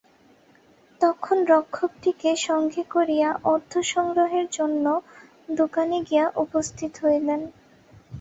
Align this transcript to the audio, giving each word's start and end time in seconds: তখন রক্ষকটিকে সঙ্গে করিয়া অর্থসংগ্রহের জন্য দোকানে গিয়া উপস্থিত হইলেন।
তখন 1.01 1.37
রক্ষকটিকে 1.49 2.31
সঙ্গে 2.47 2.81
করিয়া 2.91 3.29
অর্থসংগ্রহের 3.45 4.47
জন্য 4.51 4.85
দোকানে 5.59 5.97
গিয়া 6.07 6.25
উপস্থিত 6.43 6.91
হইলেন। 7.03 7.41